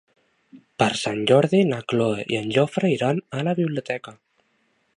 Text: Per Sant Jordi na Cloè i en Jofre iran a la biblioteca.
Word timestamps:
Per 0.83 0.87
Sant 1.01 1.19
Jordi 1.31 1.59
na 1.73 1.81
Cloè 1.93 2.25
i 2.35 2.39
en 2.39 2.49
Jofre 2.57 2.91
iran 2.95 3.21
a 3.41 3.45
la 3.49 3.57
biblioteca. 3.61 4.15